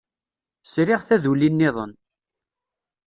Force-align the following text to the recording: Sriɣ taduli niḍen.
Sriɣ 0.63 1.01
taduli 1.07 1.49
niḍen. 1.51 1.93